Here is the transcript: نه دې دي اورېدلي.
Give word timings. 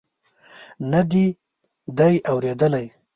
نه 0.91 1.01
دې 1.11 1.25
دي 1.97 2.15
اورېدلي. 2.31 2.85